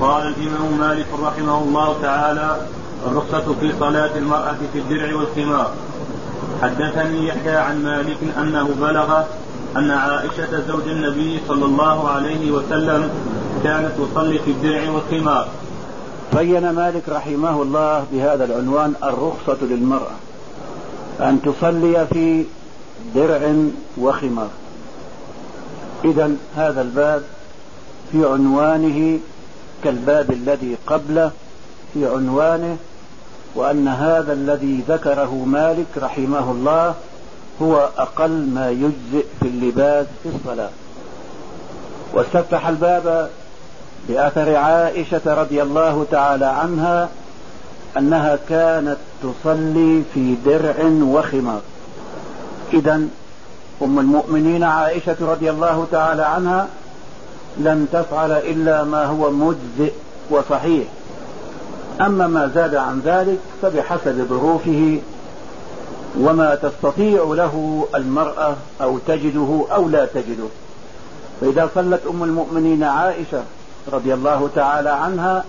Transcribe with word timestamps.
قال 0.00 0.26
الإمام 0.26 0.78
مالك 0.78 1.06
رحمه 1.22 1.58
الله 1.58 1.96
تعالى 2.02 2.56
الرخصة 3.06 3.54
في 3.60 3.72
صلاة 3.80 4.16
المرأة 4.16 4.56
في 4.72 4.78
الدرع 4.78 5.16
والخمار. 5.16 5.72
حدثني 6.62 7.28
يحيى 7.28 7.56
عن 7.56 7.82
مالك 7.82 8.18
أنه 8.38 8.68
بلغ 8.80 9.22
أن 9.76 9.90
عائشة 9.90 10.60
زوج 10.68 10.88
النبي 10.88 11.40
صلى 11.48 11.64
الله 11.64 12.08
عليه 12.08 12.50
وسلم 12.50 13.10
كانت 13.64 13.92
تصلي 13.98 14.38
في 14.38 14.50
الدرع 14.50 14.90
والخمار. 14.90 15.48
بين 16.36 16.70
مالك 16.70 17.08
رحمه 17.08 17.62
الله 17.62 18.04
بهذا 18.12 18.44
العنوان 18.44 18.94
الرخصة 19.02 19.58
للمرأة 19.62 20.16
أن 21.20 21.42
تصلي 21.42 22.06
في 22.12 22.44
درع 23.14 23.54
وخمار. 23.98 24.48
إذا 26.04 26.30
هذا 26.56 26.82
الباب 26.82 27.22
في 28.12 28.24
عنوانه 28.24 29.18
كالباب 29.84 30.30
الذي 30.30 30.76
قبله 30.86 31.30
في 31.94 32.06
عنوانه 32.06 32.76
وأن 33.54 33.88
هذا 33.88 34.32
الذي 34.32 34.84
ذكره 34.88 35.44
مالك 35.46 35.86
رحمه 35.96 36.50
الله 36.50 36.94
هو 37.62 37.88
أقل 37.98 38.30
ما 38.30 38.70
يجزئ 38.70 39.26
في 39.40 39.48
اللباس 39.48 40.06
في 40.22 40.28
الصلاة. 40.28 40.70
واستفتح 42.12 42.68
الباب 42.68 43.30
بأثر 44.08 44.56
عائشة 44.56 45.20
رضي 45.26 45.62
الله 45.62 46.06
تعالى 46.10 46.46
عنها 46.46 47.08
أنها 47.98 48.38
كانت 48.48 48.96
تصلي 49.22 50.02
في 50.14 50.34
درع 50.44 50.74
وخمار. 51.02 51.60
إذا 52.72 53.00
أم 53.82 53.98
المؤمنين 53.98 54.64
عائشة 54.64 55.16
رضي 55.20 55.50
الله 55.50 55.86
تعالى 55.92 56.22
عنها 56.22 56.66
لم 57.58 57.86
تفعل 57.92 58.32
إلا 58.32 58.84
ما 58.84 59.04
هو 59.04 59.30
مجزئ 59.30 59.92
وصحيح. 60.30 60.88
أما 62.00 62.26
ما 62.26 62.50
زاد 62.54 62.74
عن 62.74 63.02
ذلك 63.04 63.38
فبحسب 63.62 64.26
ظروفه 64.28 64.98
وما 66.20 66.54
تستطيع 66.54 67.22
له 67.22 67.86
المرأة 67.94 68.56
أو 68.82 68.98
تجده 68.98 69.64
أو 69.74 69.88
لا 69.88 70.04
تجده. 70.04 70.48
فإذا 71.40 71.70
صلت 71.74 72.00
أم 72.10 72.24
المؤمنين 72.24 72.84
عائشة 72.84 73.42
رضي 73.92 74.14
الله 74.14 74.48
تعالى 74.54 74.90
عنها 74.90 75.44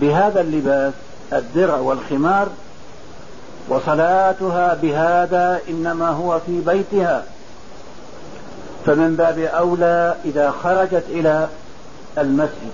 بهذا 0.00 0.40
اللباس 0.40 0.92
الدرع 1.32 1.76
والخمار 1.76 2.48
وصلاتها 3.68 4.78
بهذا 4.82 5.60
إنما 5.68 6.08
هو 6.08 6.40
في 6.46 6.60
بيتها. 6.60 7.24
فمن 8.86 9.16
باب 9.16 9.38
أولى 9.38 10.14
إذا 10.24 10.50
خرجت 10.62 11.04
إلى 11.08 11.48
المسجد. 12.18 12.72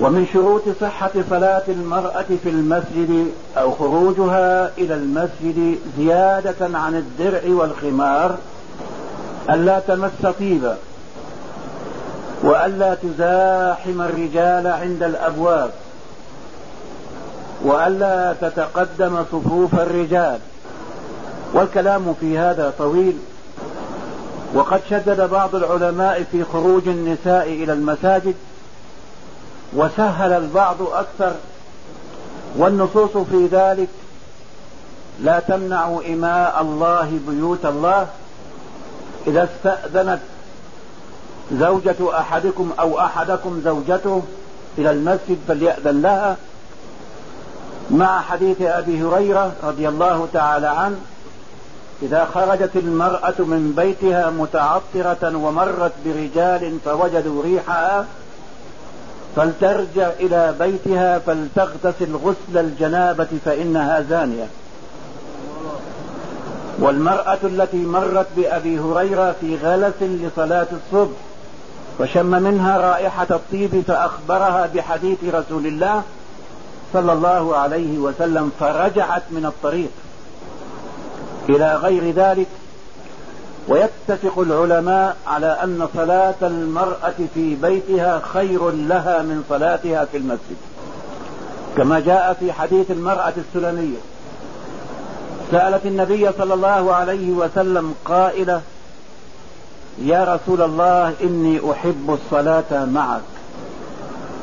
ومن 0.00 0.26
شروط 0.32 0.62
صحة 0.80 1.10
صلاة 1.30 1.62
المرأة 1.68 2.24
في 2.42 2.48
المسجد 2.48 3.26
أو 3.56 3.72
خروجها 3.72 4.70
إلى 4.78 4.94
المسجد 4.94 5.78
زيادة 5.98 6.78
عن 6.78 6.94
الدرع 6.94 7.40
والخمار 7.46 8.36
ألا 9.50 9.78
تمس 9.78 10.10
طيبا 10.38 10.76
وألا 12.42 12.94
تزاحم 12.94 14.02
الرجال 14.02 14.66
عند 14.66 15.02
الأبواب 15.02 15.70
وألا 17.64 18.34
تتقدم 18.40 19.24
صفوف 19.32 19.74
الرجال. 19.74 20.38
والكلام 21.54 22.14
في 22.20 22.38
هذا 22.38 22.72
طويل. 22.78 23.18
وقد 24.54 24.80
شدد 24.90 25.30
بعض 25.30 25.54
العلماء 25.54 26.24
في 26.32 26.44
خروج 26.44 26.88
النساء 26.88 27.48
إلى 27.48 27.72
المساجد 27.72 28.34
وسهل 29.72 30.32
البعض 30.32 30.82
أكثر 30.82 31.32
والنصوص 32.56 33.10
في 33.16 33.46
ذلك 33.46 33.88
لا 35.20 35.40
تمنع 35.40 36.00
إماء 36.08 36.60
الله 36.62 37.20
بيوت 37.28 37.66
الله. 37.66 38.06
إذا 39.26 39.44
استأذنت 39.44 40.20
زوجة 41.52 42.18
أحدكم 42.18 42.70
أو 42.80 43.00
أحدكم 43.00 43.60
زوجته 43.64 44.22
إلى 44.78 44.90
المسجد 44.90 45.38
فليأذن 45.48 46.02
لها. 46.02 46.36
مع 47.90 48.20
حديث 48.20 48.62
أبي 48.62 49.02
هريرة 49.02 49.52
رضي 49.62 49.88
الله 49.88 50.28
تعالى 50.32 50.66
عنه 50.66 50.96
إذا 52.02 52.28
خرجت 52.34 52.76
المرأة 52.76 53.34
من 53.38 53.72
بيتها 53.76 54.30
متعطرة 54.30 55.36
ومرت 55.36 55.92
برجال 56.04 56.78
فوجدوا 56.84 57.42
ريحها 57.42 58.06
فلترجع 59.36 60.10
إلى 60.20 60.54
بيتها 60.58 61.18
فلتغتسل 61.18 62.16
غسل 62.24 62.58
الجنابة 62.58 63.28
فإنها 63.44 64.04
زانية. 64.10 64.46
والمرأة 66.78 67.38
التي 67.44 67.76
مرت 67.76 68.26
بأبي 68.36 68.78
هريرة 68.78 69.34
في 69.40 69.56
غلس 69.56 70.02
لصلاة 70.02 70.66
الصبح 70.72 71.16
وشم 72.00 72.26
منها 72.26 72.78
رائحة 72.78 73.26
الطيب 73.30 73.82
فأخبرها 73.86 74.68
بحديث 74.74 75.18
رسول 75.24 75.66
الله 75.66 76.02
صلى 76.92 77.12
الله 77.12 77.56
عليه 77.56 77.98
وسلم 77.98 78.52
فرجعت 78.60 79.22
من 79.30 79.46
الطريق. 79.46 79.90
إلى 81.48 81.74
غير 81.74 82.10
ذلك 82.10 82.46
ويتفق 83.68 84.38
العلماء 84.38 85.16
على 85.26 85.46
أن 85.46 85.88
صلاة 85.94 86.34
المرأة 86.42 87.14
في 87.34 87.54
بيتها 87.54 88.20
خير 88.32 88.70
لها 88.70 89.22
من 89.22 89.44
صلاتها 89.48 90.04
في 90.04 90.16
المسجد. 90.16 90.56
كما 91.76 92.00
جاء 92.00 92.36
في 92.40 92.52
حديث 92.52 92.90
المرأة 92.90 93.32
السلمية. 93.36 93.98
سألت 95.50 95.86
النبي 95.86 96.32
صلى 96.38 96.54
الله 96.54 96.94
عليه 96.94 97.30
وسلم 97.30 97.94
قائلة 98.04 98.60
يا 99.98 100.24
رسول 100.34 100.62
الله 100.62 101.14
إني 101.22 101.72
أحب 101.72 102.18
الصلاة 102.24 102.84
معك. 102.84 103.20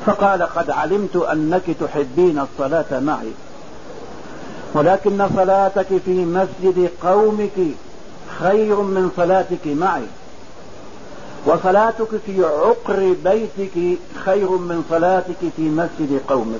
فقال 0.05 0.43
قد 0.43 0.69
علمت 0.69 1.15
أنك 1.15 1.63
تحبين 1.81 2.39
الصلاة 2.39 2.99
معي. 2.99 3.31
ولكن 4.73 5.29
صلاتك 5.35 5.87
في 6.05 6.25
مسجد 6.25 6.89
قومك 7.03 7.57
خير 8.39 8.75
من 8.81 9.11
صلاتك 9.17 9.67
معي. 9.67 10.03
وصلاتك 11.45 12.07
في 12.25 12.45
عقر 12.45 13.15
بيتك 13.23 13.99
خير 14.25 14.49
من 14.49 14.85
صلاتك 14.89 15.51
في 15.55 15.61
مسجد 15.61 16.21
قومك. 16.27 16.59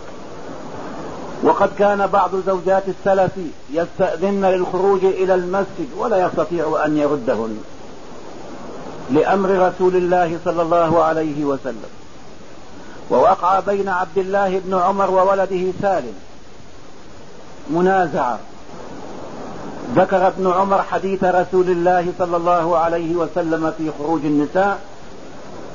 وقد 1.44 1.70
كان 1.80 2.08
بعض 2.08 2.32
زوجات 2.48 2.84
السلف 2.88 3.32
يستأذن 3.74 4.46
للخروج 4.46 5.06
إلى 5.06 5.34
المسجد 5.34 5.88
ولا 5.98 6.26
يستطيع 6.26 6.86
أن 6.86 6.98
يردهن 6.98 7.58
لأمر 9.12 9.50
رسول 9.50 9.96
الله 9.96 10.40
صلى 10.46 10.62
الله 10.62 11.04
عليه 11.04 11.46
وسلم. 11.46 11.90
ووقع 13.10 13.60
بين 13.60 13.90
عبد 13.90 14.18
الله 14.18 14.62
بن 14.66 14.74
عمر 14.74 15.12
وولده 15.12 15.72
سالم. 15.82 16.14
منازعة. 17.70 18.40
ذكر 19.96 20.28
ابن 20.28 20.52
عمر 20.52 20.82
حديث 20.82 21.24
رسول 21.24 21.70
الله 21.70 22.14
صلى 22.20 22.38
الله 22.38 22.78
عليه 22.78 23.16
وسلم 23.16 23.74
في 23.78 23.92
خروج 24.00 24.26
النساء 24.26 24.80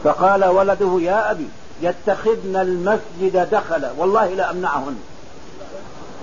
فقال 0.05 0.45
ولده 0.45 0.99
يا 1.01 1.31
أبي 1.31 1.49
يتخذن 1.83 2.57
المسجد 2.57 3.49
دخل 3.53 3.87
والله 3.99 4.35
لا 4.35 4.51
أمنعهن. 4.51 4.97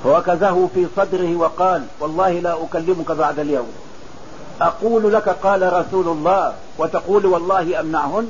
فوكزه 0.04 0.70
في 0.76 0.88
صدره 0.96 1.36
وقال 1.36 1.84
والله 2.00 2.32
لا 2.32 2.64
أكلمك 2.64 3.12
بعد 3.12 3.40
اليوم. 3.40 3.68
أقول 4.62 5.14
لك 5.14 5.30
قال 5.30 5.74
رسول 5.74 6.08
الله 6.08 6.54
وتقول 6.78 7.26
والله 7.26 7.80
أمنعهن. 7.80 8.28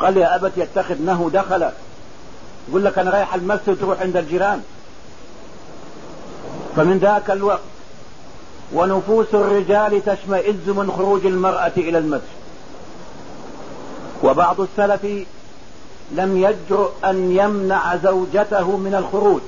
قال 0.00 0.16
يا 0.16 0.36
أبت 0.36 0.52
يتخذنه 0.56 1.30
دخل 1.34 1.68
يقول 2.68 2.84
لك 2.84 2.98
أنا 2.98 3.10
رايح 3.10 3.34
المسجد 3.34 3.76
تروح 3.80 4.00
عند 4.00 4.16
الجيران. 4.16 4.62
فمن 6.76 6.98
ذاك 6.98 7.30
الوقت 7.30 7.60
ونفوس 8.72 9.34
الرجال 9.34 10.04
تشمئز 10.04 10.68
من 10.68 10.92
خروج 10.96 11.26
المرأة 11.26 11.72
إلى 11.76 11.98
المسجد 11.98 12.42
وبعض 14.22 14.60
السلف 14.60 15.04
لم 16.12 16.36
يجرؤ 16.36 16.90
أن 17.04 17.36
يمنع 17.36 17.96
زوجته 17.96 18.76
من 18.76 18.94
الخروج. 18.94 19.40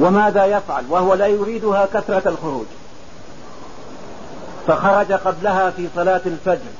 وماذا 0.00 0.44
يفعل؟ 0.44 0.84
وهو 0.88 1.14
لا 1.14 1.26
يريدها 1.26 1.88
كثرة 1.94 2.28
الخروج. 2.28 2.66
فخرج 4.66 5.12
قبلها 5.12 5.70
في 5.70 5.88
صلاة 5.96 6.20
الفجر. 6.26 6.72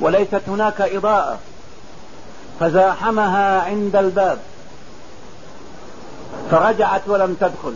وليست 0.00 0.40
هناك 0.48 0.80
إضاءة. 0.80 1.38
فزاحمها 2.60 3.60
عند 3.60 3.96
الباب. 3.96 4.38
فرجعت 6.52 7.02
ولم 7.06 7.36
تدخل 7.40 7.74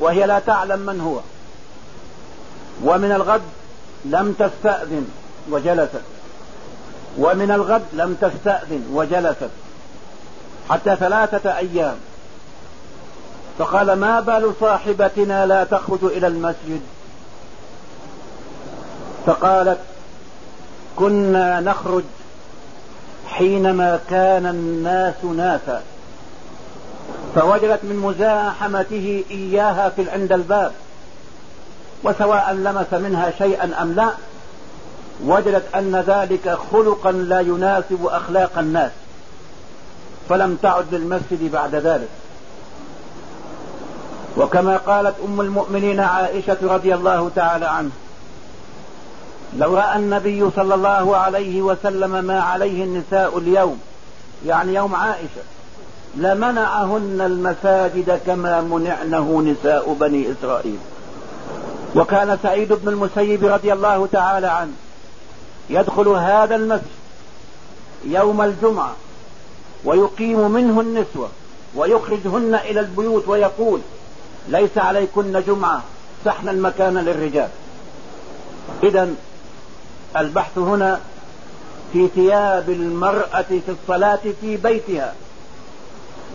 وهي 0.00 0.26
لا 0.26 0.38
تعلم 0.38 0.80
من 0.80 1.00
هو. 1.00 1.20
ومن 2.84 3.12
الغد 3.12 3.42
لم 4.04 4.34
تستأذن 4.38 5.06
وجلست. 5.50 6.00
ومن 7.18 7.50
الغد 7.50 7.82
لم 7.92 8.16
تستأذن 8.20 8.86
وجلست 8.92 9.50
حتى 10.70 10.96
ثلاثة 10.96 11.56
أيام. 11.56 11.96
فقال 13.58 13.92
ما 13.92 14.20
بال 14.20 14.52
صاحبتنا 14.60 15.46
لا 15.46 15.64
تخرج 15.64 16.04
إلى 16.04 16.26
المسجد. 16.26 16.80
فقالت 19.26 19.78
كنا 20.96 21.60
نخرج 21.60 22.04
حينما 23.28 24.00
كان 24.10 24.46
الناس 24.46 25.24
ناسا. 25.24 25.82
فوجدت 27.34 27.80
من 27.82 27.96
مزاحمته 27.96 29.24
إياها 29.30 29.88
في 29.88 30.10
عند 30.10 30.32
الباب 30.32 30.72
وسواء 32.04 32.52
لمس 32.52 32.92
منها 32.92 33.32
شيئا 33.38 33.82
أم 33.82 33.92
لا 33.92 34.08
وجدت 35.24 35.74
أن 35.74 36.04
ذلك 36.06 36.58
خلقا 36.72 37.12
لا 37.12 37.40
يناسب 37.40 38.06
أخلاق 38.06 38.58
الناس 38.58 38.90
فلم 40.28 40.58
تعد 40.62 40.94
للمسجد 40.94 41.52
بعد 41.52 41.74
ذلك. 41.74 42.08
وكما 44.36 44.76
قالت 44.76 45.14
أم 45.24 45.40
المؤمنين 45.40 46.00
عائشة 46.00 46.56
رضي 46.62 46.94
الله 46.94 47.30
تعالى 47.36 47.66
عنه 47.66 47.90
لو 49.58 49.74
رأى 49.76 49.96
النبي 49.96 50.50
صلى 50.56 50.74
الله 50.74 51.16
عليه 51.16 51.62
وسلم 51.62 52.24
ما 52.24 52.40
عليه 52.40 52.84
النساء 52.84 53.38
اليوم 53.38 53.80
يعني 54.46 54.74
يوم 54.74 54.94
عائشة 54.94 55.42
لمنعهن 56.16 57.20
المساجد 57.20 58.20
كما 58.26 58.60
منعنه 58.60 59.42
نساء 59.42 59.96
بني 60.00 60.32
إسرائيل. 60.32 60.78
وكان 61.96 62.38
سعيد 62.42 62.72
بن 62.72 62.88
المسيب 62.88 63.44
رضي 63.44 63.72
الله 63.72 64.08
تعالى 64.12 64.46
عنه 64.46 64.72
يدخل 65.70 66.08
هذا 66.08 66.56
المسجد 66.56 66.86
يوم 68.04 68.42
الجمعة 68.42 68.92
ويقيم 69.84 70.50
منه 70.50 70.80
النسوة 70.80 71.28
ويخرجهن 71.74 72.54
إلى 72.54 72.80
البيوت 72.80 73.28
ويقول 73.28 73.80
ليس 74.48 74.78
عليكن 74.78 75.42
جمعة 75.46 75.82
سحنا 76.24 76.50
المكان 76.50 76.98
للرجال. 76.98 77.48
إذا 78.82 79.14
البحث 80.16 80.58
هنا 80.58 81.00
في 81.92 82.08
ثياب 82.08 82.70
المرأة 82.70 83.42
في 83.42 83.68
الصلاة 83.68 84.20
في 84.40 84.56
بيتها. 84.56 85.12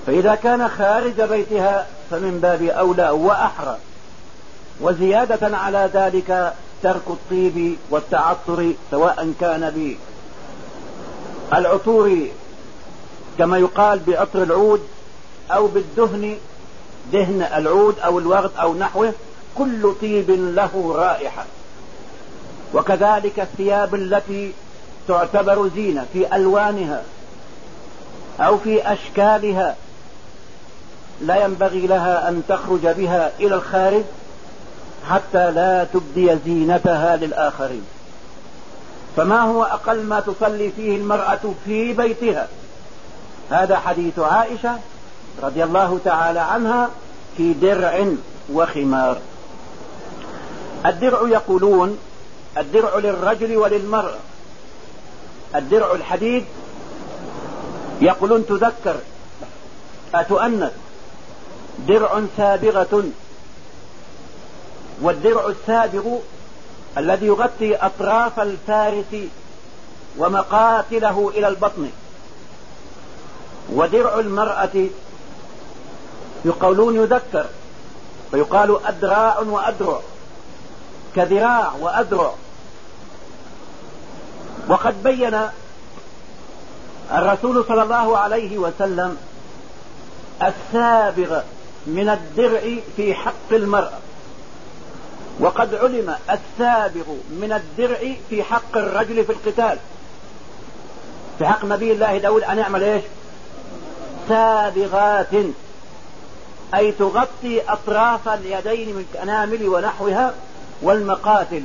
فإذا 0.09 0.35
كان 0.35 0.69
خارج 0.69 1.21
بيتها 1.21 1.88
فمن 2.11 2.39
باب 2.41 2.63
أولى 2.63 3.09
وأحرى. 3.09 3.77
وزيادة 4.81 5.57
على 5.57 5.89
ذلك 5.94 6.53
ترك 6.83 7.01
الطيب 7.07 7.75
والتعطر 7.89 8.73
سواء 8.91 9.33
كان 9.39 9.95
بالعطور 11.51 12.27
كما 13.38 13.57
يقال 13.57 14.00
بعطر 14.07 14.44
العود 14.44 14.81
أو 15.51 15.67
بالدهن 15.67 16.38
دهن 17.13 17.47
العود 17.55 18.00
أو 18.00 18.19
الورد 18.19 18.51
أو 18.62 18.73
نحوه 18.73 19.13
كل 19.55 19.94
طيب 20.01 20.31
له 20.31 20.94
رائحة. 20.95 21.45
وكذلك 22.73 23.39
الثياب 23.39 23.95
التي 23.95 24.53
تعتبر 25.07 25.69
زينة 25.75 26.05
في 26.13 26.35
ألوانها 26.35 27.03
أو 28.39 28.57
في 28.57 28.94
أشكالها 28.94 29.75
لا 31.21 31.44
ينبغي 31.44 31.88
لها 31.88 32.30
أن 32.30 32.44
تخرج 32.50 32.88
بها 32.88 33.31
إلى 33.39 33.56
الخارج 33.56 34.04
حتى 35.10 35.51
لا 35.51 35.83
تبدي 35.83 36.36
زينتها 36.45 37.16
للآخرين. 37.16 37.86
فما 39.18 39.42
هو 39.42 39.63
أقل 39.63 40.04
ما 40.04 40.19
تصلي 40.19 40.71
فيه 40.71 40.98
المرأة 40.98 41.39
في 41.66 41.94
بيتها؟ 41.94 42.48
هذا 43.50 43.80
حديث 43.80 44.19
عائشة 44.19 44.80
رضي 45.44 45.63
الله 45.63 46.00
تعالى 46.06 46.39
عنها 46.39 46.89
في 47.38 47.54
درع 47.54 48.06
وخمار. 48.54 49.18
الدرع 50.86 51.27
يقولون 51.27 51.98
الدرع 52.57 52.98
للرجل 52.98 53.57
وللمرأة. 53.57 54.18
الدرع 55.56 55.92
الحديد 55.92 56.45
يقولون 58.01 58.45
تذكر 58.45 58.95
أتؤنث. 60.15 60.72
درع 61.87 62.21
سابغة. 62.37 63.03
والدرع 65.01 65.47
السابغ 65.47 66.17
الذي 66.97 67.25
يغطي 67.25 67.75
أطراف 67.75 68.39
الفارس 68.39 69.15
ومقاتله 70.17 71.31
إلى 71.35 71.47
البطن. 71.47 71.89
ودرع 73.73 74.19
المرأة 74.19 74.87
يقولون 76.45 76.95
يذكر 76.95 77.45
فيقال 78.31 78.79
أدراع 78.85 79.39
وأدرع 79.39 79.99
كذراع 81.15 81.73
وأذرع 81.79 82.33
وقد 84.67 85.03
بين 85.03 85.39
الرسول 87.11 87.65
صلى 87.67 87.83
الله 87.83 88.17
عليه 88.17 88.57
وسلم 88.57 89.17
السابغ. 90.43 91.41
من 91.87 92.09
الدرع 92.09 92.61
في 92.97 93.13
حق 93.13 93.51
المرأة 93.51 93.99
وقد 95.39 95.75
علم 95.75 96.15
السابغ 96.29 97.13
من 97.29 97.53
الدرع 97.61 97.97
في 98.29 98.43
حق 98.43 98.77
الرجل 98.77 99.25
في 99.25 99.31
القتال. 99.31 99.77
في 101.37 101.47
حق 101.47 101.65
نبي 101.65 101.91
الله 101.91 102.17
داود 102.17 102.43
أن 102.43 102.57
يعمل 102.57 102.83
إيش؟ 102.83 103.03
سابغات. 104.29 105.33
أي 106.75 106.91
تغطي 106.91 107.61
أطراف 107.67 108.29
اليدين 108.29 108.95
من 108.95 109.05
الأنامل 109.13 109.69
ونحوها 109.69 110.33
والمقاتل. 110.81 111.63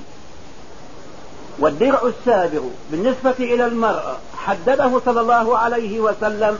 والدرع 1.58 2.02
السابغ 2.02 2.62
بالنسبة 2.90 3.34
إلى 3.38 3.66
المرأة 3.66 4.16
حدده 4.36 5.00
صلى 5.04 5.20
الله 5.20 5.58
عليه 5.58 6.00
وسلم 6.00 6.58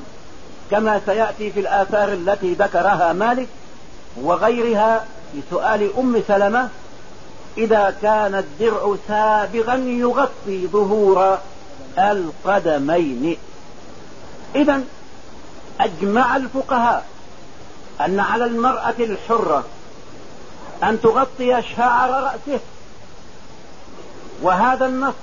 كما 0.70 1.00
سيأتي 1.06 1.50
في 1.50 1.60
الآثار 1.60 2.12
التي 2.12 2.54
ذكرها 2.54 3.12
مالك 3.12 3.48
وغيرها 4.16 5.04
في 5.32 5.40
سؤال 5.50 5.90
أم 5.98 6.22
سلمة 6.28 6.68
إذا 7.58 7.96
كان 8.02 8.34
الدرع 8.34 8.96
سابغا 9.08 9.74
يغطي 9.74 10.66
ظهور 10.66 11.38
القدمين. 11.98 13.36
إذا 14.54 14.80
أجمع 15.80 16.36
الفقهاء 16.36 17.06
أن 18.00 18.20
على 18.20 18.44
المرأة 18.44 18.94
الحرة 18.98 19.64
أن 20.82 21.00
تغطي 21.00 21.62
شعر 21.76 22.10
رأسه 22.10 22.60
وهذا 24.42 24.86
النص 24.86 25.14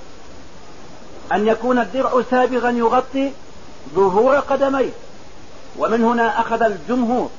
أن 1.32 1.48
يكون 1.48 1.78
الدرع 1.78 2.22
سابغا 2.30 2.70
يغطي 2.70 3.30
ظهور 3.94 4.36
قدميه. 4.36 4.90
ومن 5.78 6.04
هنا 6.04 6.40
أخذ 6.40 6.62
الجمهور. 6.62 7.30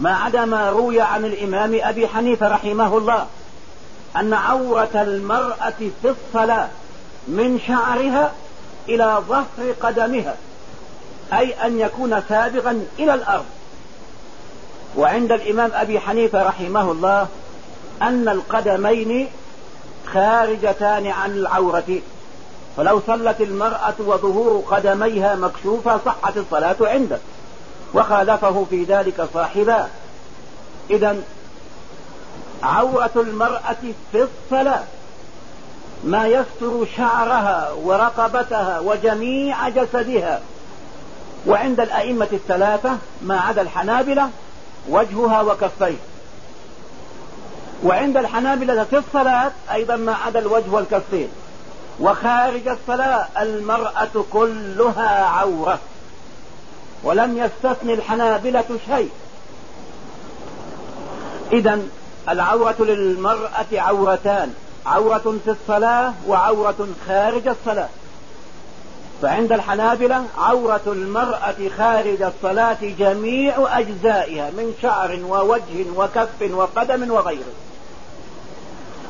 ما 0.00 0.16
عدا 0.16 0.44
ما 0.44 0.70
روي 0.70 1.00
عن 1.00 1.24
الإمام 1.24 1.78
أبي 1.82 2.08
حنيفة 2.08 2.48
رحمه 2.48 2.98
الله 2.98 3.26
أن 4.16 4.34
عورة 4.34 4.90
المرأة 4.94 5.72
في 6.02 6.14
الصلاة 6.14 6.68
من 7.28 7.60
شعرها 7.66 8.32
إلى 8.88 9.22
ظهر 9.28 9.72
قدمها 9.80 10.36
أي 11.32 11.66
أن 11.66 11.80
يكون 11.80 12.22
سابغا 12.28 12.84
إلى 12.98 13.14
الأرض. 13.14 13.44
وعند 14.96 15.32
الإمام 15.32 15.70
أبي 15.74 16.00
حنيفة 16.00 16.42
رحمه 16.42 16.92
الله 16.92 17.28
أن 18.02 18.28
القدمين 18.28 19.28
خارجتان 20.12 21.06
عن 21.06 21.30
العورة. 21.30 22.00
فلو 22.76 23.00
صلت 23.06 23.40
المرأة 23.40 23.94
وظهور 23.98 24.64
قدميها 24.70 25.34
مكشوفة 25.34 26.00
صحت 26.06 26.36
الصلاة 26.36 26.76
عنده 26.80 27.18
وخالفه 27.94 28.66
في 28.70 28.84
ذلك 28.84 29.28
صاحبا. 29.34 29.88
إذا 30.90 31.16
عورة 32.62 33.10
المرأة 33.16 33.76
في 34.12 34.26
الصلاة 34.26 34.82
ما 36.04 36.26
يستر 36.26 36.86
شعرها 36.96 37.72
ورقبتها 37.82 38.80
وجميع 38.80 39.68
جسدها 39.68 40.40
وعند 41.46 41.80
الأئمة 41.80 42.28
الثلاثة 42.32 42.96
ما 43.22 43.40
عدا 43.40 43.62
الحنابلة 43.62 44.30
وجهها 44.88 45.42
وكفيه. 45.42 45.96
وعند 47.84 48.16
الحنابلة 48.16 48.84
في 48.84 48.98
الصلاة 48.98 49.52
أيضا 49.72 49.96
ما 49.96 50.14
عدا 50.14 50.38
الوجه 50.38 50.70
والكفين. 50.70 51.28
وخارج 52.00 52.68
الصلاة 52.68 53.26
المرأة 53.42 54.24
كلها 54.32 55.24
عورة 55.24 55.78
ولم 57.02 57.38
يستثني 57.38 57.94
الحنابلة 57.94 58.64
شيء. 58.86 59.10
إذا 61.52 61.78
العورة 62.28 62.76
للمرأة 62.78 63.66
عورتان 63.72 64.54
عورة 64.86 65.38
في 65.44 65.50
الصلاة 65.50 66.12
وعورة 66.26 66.88
خارج 67.08 67.48
الصلاة. 67.48 67.88
فعند 69.22 69.52
الحنابلة 69.52 70.26
عورة 70.38 70.82
المرأة 70.86 71.56
خارج 71.78 72.22
الصلاة 72.22 72.78
جميع 72.98 73.78
أجزائها 73.78 74.50
من 74.50 74.74
شعر 74.82 75.18
ووجه 75.28 75.84
وكف 75.96 76.52
وقدم 76.52 77.10
وغيره. 77.10 77.54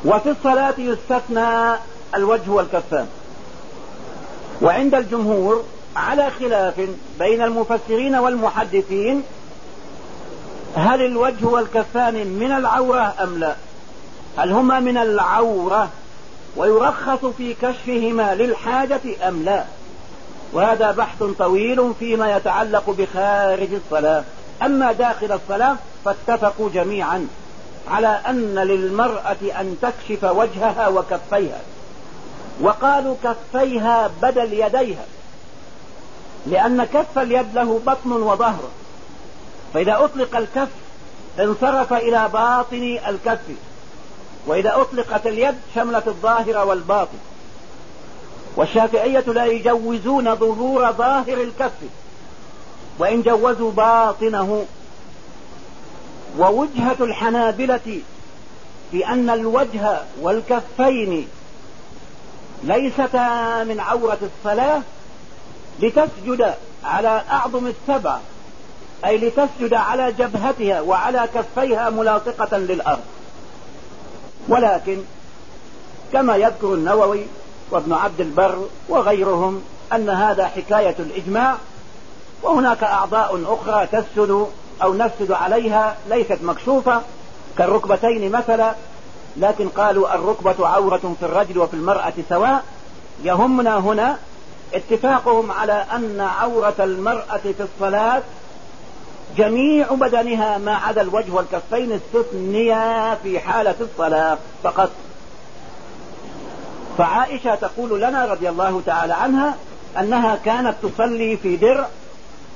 وفي 0.05 0.29
الصلاة 0.29 0.73
يستثنى 0.77 1.75
الوجه 2.15 2.49
والكفان. 2.49 3.07
وعند 4.61 4.95
الجمهور 4.95 5.63
على 5.95 6.29
خلاف 6.39 6.89
بين 7.19 7.41
المفسرين 7.41 8.15
والمحدثين 8.15 9.23
هل 10.75 11.01
الوجه 11.01 11.45
والكفان 11.45 12.13
من 12.27 12.51
العورة 12.51 13.13
أم 13.23 13.37
لا؟ 13.37 13.55
هل 14.37 14.51
هما 14.51 14.79
من 14.79 14.97
العورة 14.97 15.89
ويرخص 16.55 17.25
في 17.37 17.53
كشفهما 17.53 18.35
للحاجة 18.35 19.01
أم 19.27 19.43
لا؟ 19.43 19.63
وهذا 20.53 20.91
بحث 20.91 21.23
طويل 21.23 21.93
فيما 21.99 22.37
يتعلق 22.37 22.89
بخارج 22.97 23.67
الصلاة. 23.73 24.23
أما 24.63 24.91
داخل 24.91 25.31
الصلاة 25.31 25.75
فاتفقوا 26.05 26.69
جميعا 26.73 27.27
على 27.87 28.19
أن 28.27 28.55
للمرأة 28.55 29.59
أن 29.59 29.77
تكشف 29.81 30.23
وجهها 30.23 30.87
وكفيها. 30.87 31.59
وقالوا 32.61 33.15
كفيها 33.23 34.11
بدل 34.21 34.53
يديها. 34.53 35.05
لأن 36.47 36.83
كف 36.83 37.19
اليد 37.19 37.47
له 37.53 37.81
بطن 37.87 38.11
وظهر. 38.11 38.69
فإذا 39.73 40.03
أطلق 40.03 40.35
الكف 40.35 40.67
انصرف 41.39 41.93
إلى 41.93 42.29
باطن 42.33 42.99
الكف. 43.07 43.39
وإذا 44.47 44.81
أطلقت 44.81 45.27
اليد 45.27 45.55
شملت 45.75 46.07
الظاهر 46.07 46.67
والباطن. 46.67 47.17
والشافعية 48.55 49.23
لا 49.27 49.45
يجوزون 49.45 50.35
ظهور 50.35 50.91
ظاهر 50.91 51.41
الكف. 51.41 51.71
وإن 52.99 53.21
جوزوا 53.21 53.71
باطنه. 53.71 54.65
ووجهة 56.39 56.95
الحنابلة 56.99 58.01
في 58.91 59.07
أن 59.07 59.29
الوجه 59.29 59.99
والكفين 60.21 61.27
ليستا 62.65 63.63
من 63.63 63.79
عورة 63.79 64.17
الصلاة 64.21 64.81
لتسجد 65.79 66.53
على 66.83 67.21
أعظم 67.31 67.67
السبع 67.67 68.17
أي 69.05 69.17
لتسجد 69.17 69.73
على 69.73 70.11
جبهتها 70.11 70.81
وعلى 70.81 71.29
كفيها 71.35 71.89
ملاصقة 71.89 72.57
للأرض. 72.57 73.03
ولكن 74.47 74.97
كما 76.13 76.35
يذكر 76.35 76.73
النووي 76.73 77.25
وابن 77.71 77.93
عبد 77.93 78.21
البر 78.21 78.67
وغيرهم 78.89 79.61
أن 79.93 80.09
هذا 80.09 80.45
حكاية 80.47 80.95
الإجماع 80.99 81.55
وهناك 82.43 82.83
أعضاء 82.83 83.43
أخرى 83.47 83.87
تسجد 83.87 84.47
أو 84.83 84.93
نسجد 84.93 85.31
عليها 85.31 85.97
ليست 86.09 86.37
مكشوفة 86.43 87.01
كالركبتين 87.57 88.31
مثلا 88.31 88.73
لكن 89.37 89.69
قالوا 89.69 90.15
الركبة 90.15 90.67
عورة 90.67 91.15
في 91.19 91.25
الرجل 91.25 91.57
وفي 91.57 91.73
المرأة 91.73 92.13
سواء. 92.29 92.63
يهمنا 93.23 93.77
هنا 93.77 94.17
اتفاقهم 94.73 95.51
على 95.51 95.85
أن 95.95 96.21
عورة 96.21 96.75
المرأة 96.79 97.37
في 97.37 97.63
الصلاة 97.63 98.21
جميع 99.37 99.87
بدنها 99.91 100.57
ما 100.57 100.75
عدا 100.75 101.01
الوجه 101.01 101.31
والكفين 101.31 101.91
استثنيا 101.91 103.15
في 103.23 103.39
حالة 103.39 103.75
الصلاة 103.81 104.37
فقط. 104.63 104.89
فعائشة 106.97 107.55
تقول 107.55 108.01
لنا 108.01 108.25
رضي 108.25 108.49
الله 108.49 108.81
تعالى 108.85 109.13
عنها 109.13 109.55
أنها 109.99 110.35
كانت 110.45 110.75
تصلي 110.83 111.37
في 111.37 111.55
درع 111.55 111.87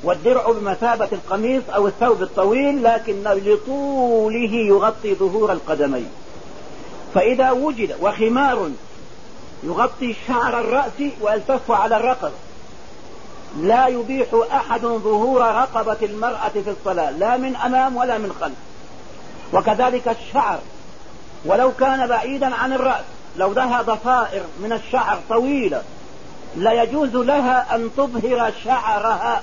والدرع 0.04 0.52
بمثابة 0.52 1.08
القميص 1.12 1.64
أو 1.76 1.88
الثوب 1.88 2.22
الطويل 2.22 2.84
لكن 2.84 3.24
لطوله 3.24 4.54
يغطي 4.54 5.16
ظهور 5.16 5.52
القدمين. 5.52 6.10
فإذا 7.14 7.52
وجد 7.52 7.96
وخمار 8.02 8.70
يغطي 9.64 10.16
شعر 10.28 10.60
الرأس 10.60 11.12
ويلتف 11.22 11.72
على 11.72 11.98
الرقبة 11.98 12.32
لا 13.58 13.88
يبيح 13.88 14.28
أحد 14.52 14.82
ظهور 14.82 15.42
رقبة 15.42 15.98
المرأة 16.02 16.50
في 16.50 16.70
الصلاة 16.70 17.12
لا 17.12 17.38
من 17.38 17.56
أمام 17.56 17.96
ولا 17.96 18.18
من 18.18 18.34
خلف. 18.42 18.56
وكذلك 19.54 20.08
الشعر 20.08 20.60
ولو 21.46 21.72
كان 21.72 22.08
بعيدا 22.08 22.56
عن 22.56 22.74
الرأس 22.74 23.04
لو 23.38 23.54
لها 23.54 23.82
ضفائر 23.82 24.42
من 24.60 24.74
الشعر 24.74 25.20
طويلة 25.30 25.84
لا 26.56 26.84
يجوز 26.84 27.16
لها 27.16 27.76
أن 27.76 27.90
تظهر 27.98 28.54
شعرها 28.64 29.42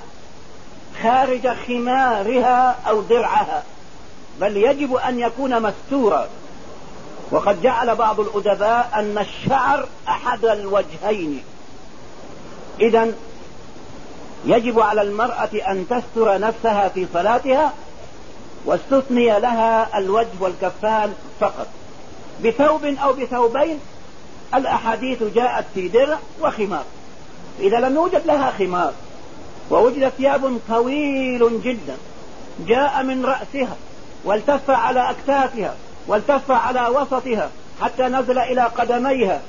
خارج 1.03 1.47
خمارها 1.67 2.75
أو 2.87 3.01
درعها 3.01 3.63
بل 4.41 4.57
يجب 4.57 4.95
أن 4.95 5.19
يكون 5.19 5.61
مستورا. 5.61 6.27
وقد 7.31 7.61
جعل 7.61 7.95
بعض 7.95 8.19
الأدباء 8.19 8.89
أن 8.95 9.17
الشعر 9.17 9.87
أحد 10.07 10.45
الوجهين. 10.45 11.43
إذا 12.79 13.11
يجب 14.45 14.79
على 14.79 15.01
المرأة 15.01 15.49
أن 15.67 15.85
تستر 15.89 16.39
نفسها 16.39 16.87
في 16.89 17.07
صلاتها 17.13 17.73
واستثني 18.65 19.39
لها 19.39 19.97
الوجه 19.97 20.27
والكفان 20.39 21.13
فقط. 21.39 21.67
بثوب 22.43 22.85
أو 22.85 23.13
بثوبين 23.13 23.79
الأحاديث 24.55 25.23
جاءت 25.23 25.65
في 25.73 25.87
درع 25.87 26.17
وخمار. 26.41 26.83
إذا 27.59 27.79
لم 27.79 27.95
يوجد 27.95 28.21
لها 28.25 28.53
خمار 28.59 28.93
ووجد 29.69 30.09
ثياب 30.09 30.59
طويل 30.69 31.61
جدا 31.63 31.97
جاء 32.67 33.03
من 33.03 33.25
رأسها 33.25 33.75
والتف 34.25 34.69
على 34.69 35.09
أكتافها 35.09 35.75
والتف 36.07 36.51
على 36.51 36.87
وسطها 36.87 37.49
حتى 37.81 38.03
نزل 38.03 38.39
إلى 38.39 38.61
قدميها 38.61 39.41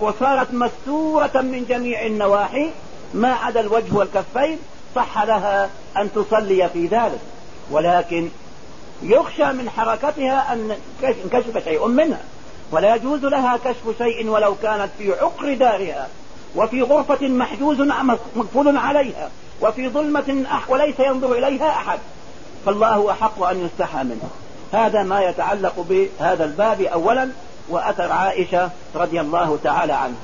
وصارت 0.00 0.54
مستورة 0.54 1.32
من 1.34 1.66
جميع 1.68 2.06
النواحي. 2.06 2.70
ما 3.14 3.32
عدا 3.32 3.60
الوجه 3.60 3.94
والكفين 3.94 4.58
صح 4.96 5.22
لها 5.22 5.70
أن 5.96 6.12
تصلي 6.12 6.68
في 6.68 6.86
ذلك. 6.86 7.20
ولكن 7.70 8.28
يخشى 9.02 9.44
من 9.44 9.70
حركتها 9.70 10.52
أن 10.52 10.76
انكشف 11.04 11.64
شيء 11.64 11.86
منها. 11.86 12.20
ولا 12.72 12.94
يجوز 12.94 13.24
لها 13.24 13.56
كشف 13.56 13.98
شيء 13.98 14.28
ولو 14.28 14.54
كانت 14.62 14.90
في 14.98 15.12
عقر 15.12 15.54
دارها. 15.54 16.08
وفي 16.56 16.82
غرفة 16.82 17.28
محجوز 17.28 17.80
مقفول 18.36 18.76
عليها. 18.76 19.30
وفي 19.60 19.88
ظلمة 19.88 20.44
أح 20.50 20.70
وليس 20.70 21.00
ينظر 21.00 21.32
إليها 21.32 21.70
أحد. 21.70 21.98
فالله 22.66 23.10
أحق 23.10 23.42
أن 23.42 23.64
يستحى 23.64 24.04
منه 24.04 24.30
هذا 24.72 25.02
ما 25.02 25.20
يتعلق 25.20 25.86
بهذا 25.88 26.44
الباب 26.44 26.80
أولا 26.80 27.28
وأثر 27.68 28.12
عائشة 28.12 28.70
رضي 28.94 29.20
الله 29.20 29.58
تعالى 29.64 29.92
عنه 29.92 30.14